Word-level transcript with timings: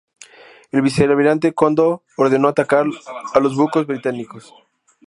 El 0.71 0.81
vicealmirante 0.81 1.53
Kondo 1.53 2.01
ordenó 2.17 2.47
atacar 2.47 2.87
a 3.35 3.39
los 3.39 3.55
buques 3.55 3.85
británicos. 3.85 4.51